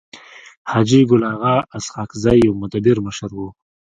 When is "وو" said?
3.37-3.47